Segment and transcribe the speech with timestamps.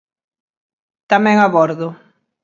[1.11, 1.87] Tamén a bordo.